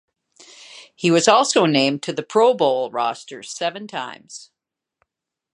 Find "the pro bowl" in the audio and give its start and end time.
2.11-2.89